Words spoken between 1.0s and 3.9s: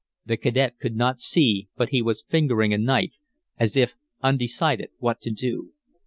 see, but he was fingering a knife, as